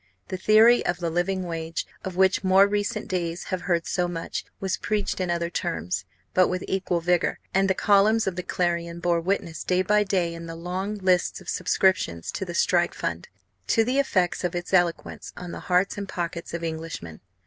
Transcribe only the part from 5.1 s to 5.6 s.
in other